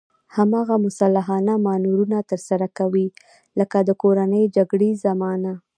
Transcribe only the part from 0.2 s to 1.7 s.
هماغه مسلحانه